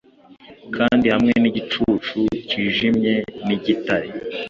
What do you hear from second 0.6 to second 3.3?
Kandi hamwe nigicucu cyijimye